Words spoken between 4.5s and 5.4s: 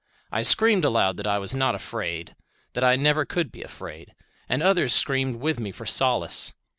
others screamed